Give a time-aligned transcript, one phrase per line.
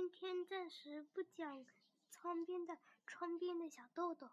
[0.00, 1.66] 今天暂时不讲
[2.08, 4.30] 窗边的窗边的小豆豆。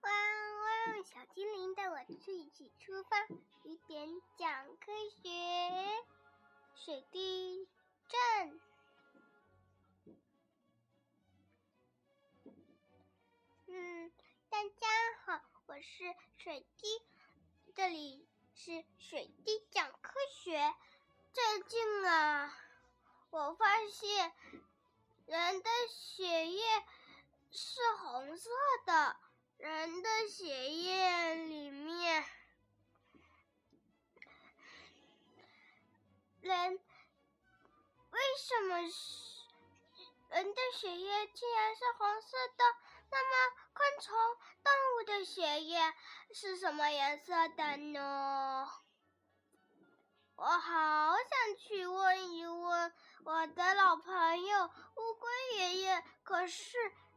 [0.00, 1.02] 汪汪！
[1.02, 3.26] 小精灵带我一起出发，
[3.64, 5.28] 雨点讲科学，
[6.76, 7.68] 水滴
[8.06, 8.60] 镇。
[13.78, 14.10] 嗯，
[14.48, 14.86] 大家
[15.26, 17.02] 好，我是水滴，
[17.74, 20.74] 这里是水滴讲科学。
[21.34, 22.58] 最近啊，
[23.28, 24.32] 我发现
[25.26, 26.62] 人的血液
[27.52, 28.48] 是红色
[28.86, 29.16] 的，
[29.58, 32.24] 人的血液里面，
[36.40, 36.80] 人
[38.10, 39.44] 为什么是
[40.30, 42.64] 人的血液竟然是红色的？
[43.08, 44.16] 那么，昆虫、
[44.64, 45.92] 动物的血液
[46.32, 48.66] 是什么颜色的呢？
[50.34, 56.72] 我好想去问一问我的老朋友乌龟爷爷，可是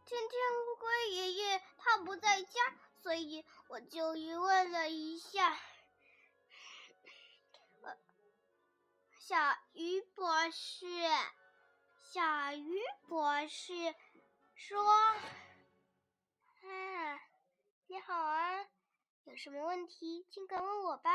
[0.05, 2.59] 今天乌龟爷爷他不在家，
[3.01, 5.57] 所以我就一问了一下。
[9.17, 9.37] 小
[9.71, 10.85] 鱼博士，
[12.11, 13.95] 小鱼博士
[14.55, 14.85] 说。
[16.69, 17.19] 啊，
[17.87, 18.67] 你好啊，
[19.23, 21.11] 有什么问题尽管问我吧。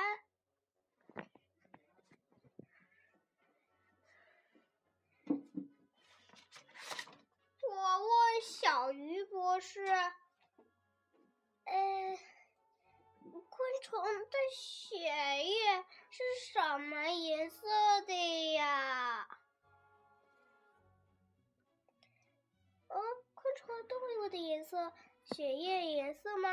[7.66, 10.12] 我问小鱼博士，呃，
[13.22, 17.66] 昆虫的血液是什么颜色
[18.06, 19.28] 的呀？
[22.88, 23.00] 哦，
[23.34, 24.92] 昆虫动物的颜色。
[25.32, 26.48] 血液颜色吗？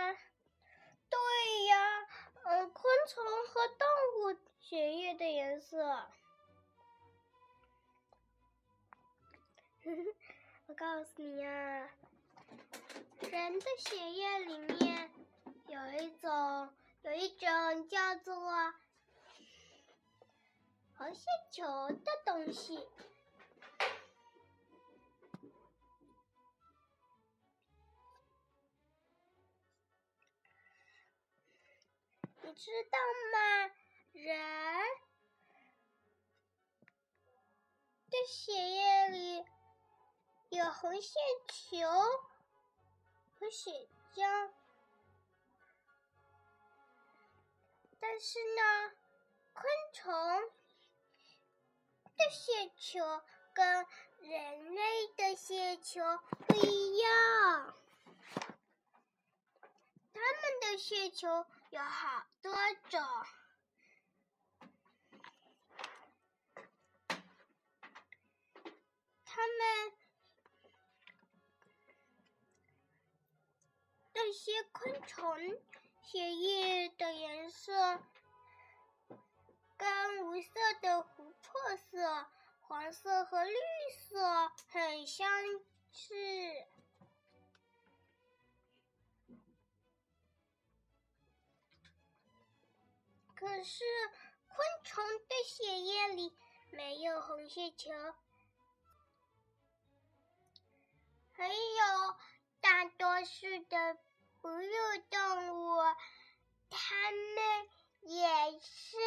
[1.10, 2.08] 对呀，
[2.46, 3.86] 嗯，昆虫和动
[4.34, 6.08] 物血液的颜色。
[10.68, 11.90] 我告诉你呀，
[13.20, 15.12] 人的血液里面
[15.68, 16.70] 有一种，
[17.02, 18.34] 有一种叫做
[20.98, 22.88] 红血球的东西。
[32.64, 33.00] 知道
[33.34, 33.72] 吗？
[34.12, 34.38] 人
[38.12, 39.44] 的血液里
[40.50, 41.88] 有红血球
[43.40, 43.72] 和血
[44.14, 44.52] 浆，
[48.00, 48.92] 但是呢，
[49.54, 50.14] 昆虫
[52.16, 53.24] 的血球
[53.56, 53.88] 跟
[54.20, 56.00] 人类的血球
[56.48, 57.76] 不一样，
[60.14, 61.44] 他们的血球。
[61.72, 62.54] 有好多
[62.90, 63.02] 种，
[69.24, 69.94] 它们
[74.14, 75.24] 那些昆虫
[76.04, 78.04] 血液的颜色
[79.78, 80.50] 跟无色
[80.82, 83.56] 的琥珀色、黄色和绿
[83.98, 85.26] 色很相
[85.94, 86.14] 似。
[93.42, 93.84] 可是，
[94.50, 96.38] 昆虫的血液里
[96.70, 97.90] 没有红血球，
[101.34, 102.20] 还有
[102.60, 103.98] 大多数的
[104.42, 104.68] 哺乳
[105.10, 105.82] 动物，
[106.70, 107.70] 它们
[108.02, 108.98] 也是，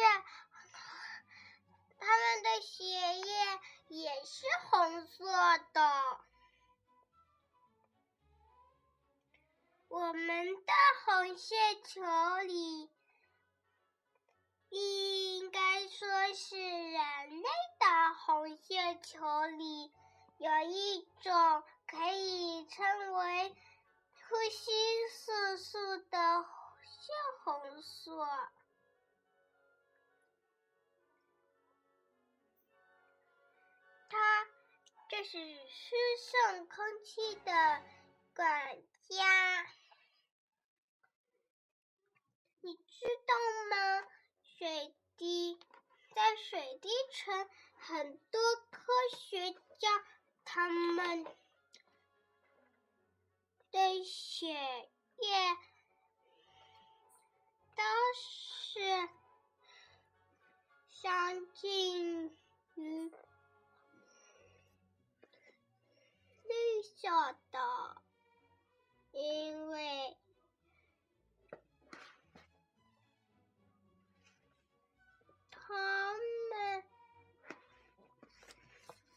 [1.97, 5.23] 它们的血液也是红色
[5.71, 6.19] 的。
[9.87, 10.73] 我们的
[11.05, 12.01] 红血球
[12.39, 12.94] 里。
[14.75, 17.49] 应该说是人类
[17.79, 19.89] 的红血球里
[20.37, 23.55] 有一种可以称为
[24.27, 24.71] 呼吸
[25.09, 26.45] 色素的
[26.83, 27.13] 血
[27.45, 28.19] 红素，
[34.09, 34.45] 它
[35.09, 35.37] 这是
[35.69, 37.81] 输送空气的
[38.35, 38.75] 管
[39.07, 39.65] 家，
[42.59, 43.33] 你知道
[43.69, 44.07] 吗？
[44.57, 45.59] 水滴，
[46.13, 48.41] 在水滴城，很多
[48.71, 50.05] 科学家
[50.45, 51.25] 他们
[53.71, 55.57] 的血液
[57.75, 57.83] 都
[58.15, 59.09] 是
[60.87, 62.29] 相近
[62.75, 63.11] 于
[66.43, 68.01] 绿色的，
[69.11, 70.17] 因为。
[75.67, 76.83] 他们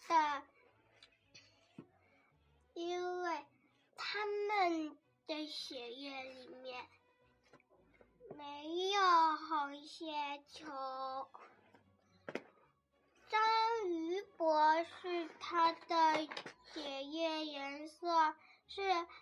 [0.09, 0.43] 的
[2.75, 3.47] 因为
[3.97, 4.97] 他们
[5.27, 6.87] 的血液里面
[8.37, 9.01] 没有
[9.37, 10.07] 红血
[10.49, 10.65] 球，
[13.29, 16.29] 章鱼博士他的
[16.73, 18.35] 血液颜色
[18.69, 18.81] 是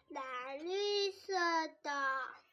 [0.09, 1.35] 蓝绿色
[1.83, 2.46] 的。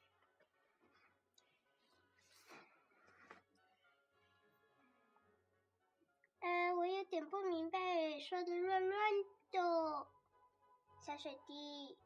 [6.44, 7.80] 呃，我有点不明白，
[8.20, 9.12] 说的乱乱
[9.50, 10.08] 的，
[11.06, 11.98] 小水滴，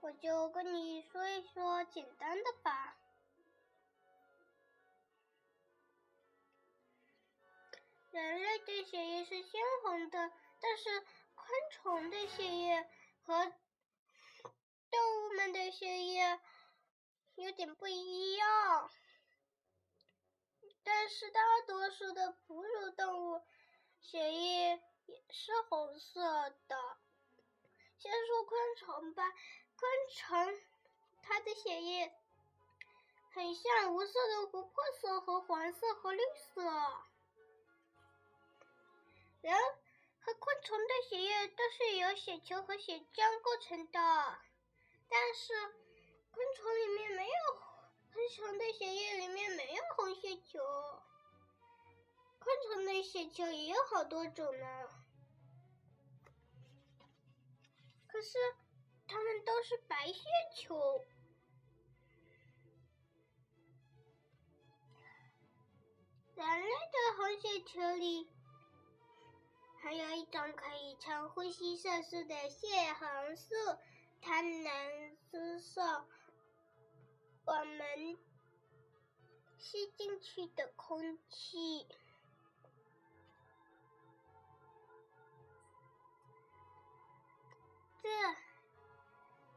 [0.00, 2.96] 我就跟你说一说简单的吧。
[8.10, 11.00] 人类的血液是鲜红的，但是
[11.36, 12.90] 昆虫的血液
[13.22, 13.52] 和
[14.90, 16.40] 动物们的血液
[17.36, 18.90] 有点不一样。
[20.84, 23.42] 但是大多数的哺乳动物
[24.00, 26.96] 血液也是红色的。
[27.98, 29.22] 先说昆虫吧，
[29.76, 30.60] 昆虫
[31.22, 32.12] 它的血液
[33.32, 36.62] 很像无色的琥珀色和黄色和绿色。
[39.40, 39.56] 人
[40.20, 44.00] 和昆虫的血液都是由血球和血浆构成的，
[45.08, 45.52] 但是
[46.32, 47.71] 昆虫里面没有。
[48.12, 50.60] 昆虫的血液里面没有红血球，
[52.38, 54.66] 昆虫的血球也有好多种呢。
[58.06, 58.38] 可是
[59.08, 60.22] 它们都是白血
[60.54, 61.02] 球。
[66.34, 68.28] 人类的红血球里
[69.80, 72.68] 还有一种可以称呼吸色素的血
[72.98, 73.54] 红素，
[74.20, 76.06] 它能输送。
[79.58, 81.86] 吸进去的空气，
[88.02, 88.08] 这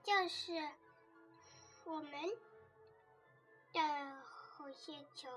[0.03, 0.51] 就是
[1.85, 2.11] 我们
[3.73, 4.23] 的
[4.57, 5.29] 红血球。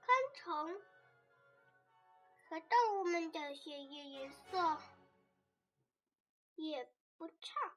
[0.00, 0.80] 昆虫
[2.48, 4.78] 和动物们的血液颜色
[6.54, 7.76] 也不差。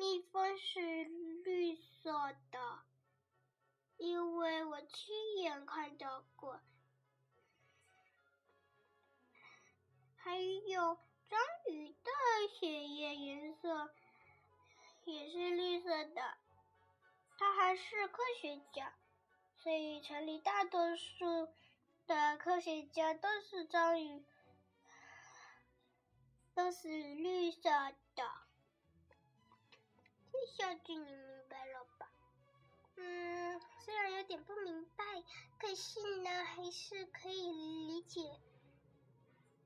[0.00, 2.10] 蜜蜂是绿色
[2.50, 2.84] 的，
[3.98, 6.62] 因为我亲眼看到过。
[10.16, 10.96] 还有
[11.28, 11.38] 章
[11.68, 12.10] 鱼的
[12.58, 13.92] 血液颜色
[15.04, 16.38] 也是绿色的，
[17.36, 18.94] 它还是科学家，
[19.58, 21.52] 所以城里大多数
[22.06, 24.24] 的科学家都是章鱼，
[26.54, 27.68] 都是绿色
[28.14, 28.49] 的。
[30.46, 32.10] 下句你明白了吧？
[32.96, 35.04] 嗯，虽然有点不明白，
[35.58, 37.50] 可是呢，还是可以
[37.86, 38.40] 理解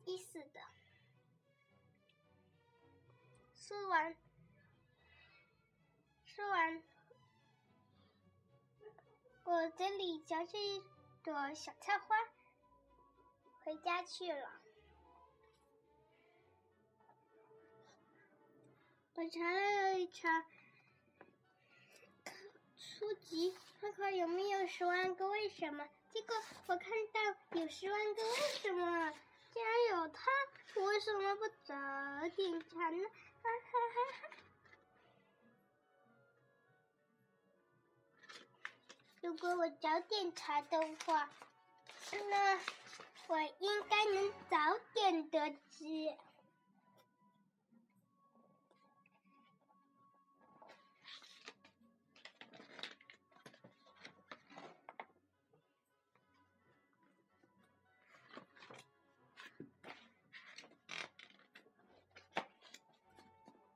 [0.05, 0.61] 意思的。
[3.55, 4.17] 说完，
[6.25, 6.83] 说完，
[9.45, 10.83] 我嘴里夹着一
[11.23, 12.17] 朵小菜花，
[13.65, 14.61] 回家去了。
[19.15, 20.45] 我查了一查。
[22.97, 25.85] 初级看看有没有十万个为什么？
[26.13, 26.37] 结果
[26.67, 29.13] 我看到有十万个为什么，
[29.53, 30.31] 既然有它，
[30.77, 31.75] 我为什么不早
[32.37, 33.05] 点查呢？
[33.43, 34.29] 哈哈哈哈！
[39.23, 41.29] 如果我早点查的话，
[42.31, 42.61] 那
[43.27, 46.17] 我应该能早点得知。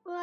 [0.09, 0.15] 我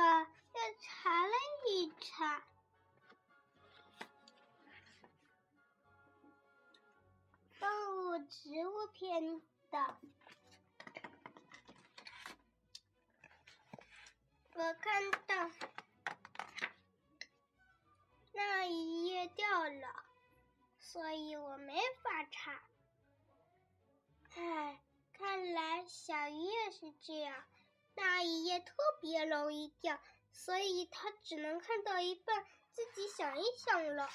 [28.59, 29.99] 特别容易掉，
[30.31, 34.09] 所以他只能看到一半，自己想一想了。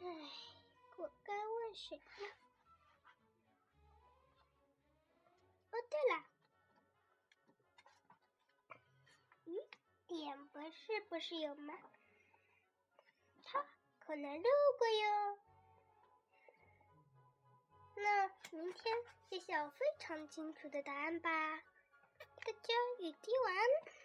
[0.00, 0.08] 唉，
[0.96, 2.26] 我该问谁呢？
[5.70, 6.24] 哦，对了，
[9.44, 9.60] 雨
[10.06, 11.74] 点博士不是有吗？
[13.44, 13.64] 他
[13.98, 15.38] 可能路过哟。
[17.98, 18.94] 那明天
[19.30, 21.62] 揭晓非常清楚的答案吧。
[22.46, 23.95] 大家也听完。